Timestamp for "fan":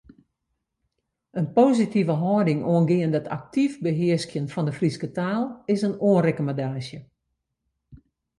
4.53-4.67